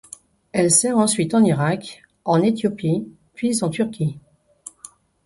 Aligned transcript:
Elle 0.51 0.71
sert 0.71 0.97
ensuite 0.97 1.35
en 1.35 1.43
Irak, 1.43 2.01
en 2.25 2.41
Ethiopie, 2.41 3.07
puis 3.35 3.63
en 3.63 3.69
Turquie. 3.69 4.17